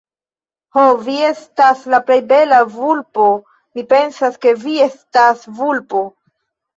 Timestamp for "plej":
2.07-2.15